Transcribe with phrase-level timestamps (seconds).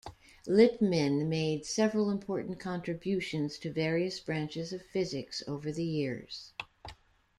[0.47, 6.53] Lippmann made several important contributions to various branches of physics over the years.